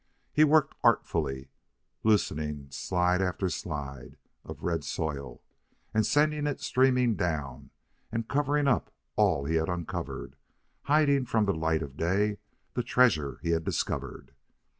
[0.33, 1.49] He worked artfully,
[2.03, 5.43] loosing slide after slide of the red soil
[5.93, 7.69] and sending it streaming down
[8.11, 10.37] and covering up all he had uncovered,
[10.85, 12.39] hiding from the light of day
[12.73, 14.33] the treasure he had discovered.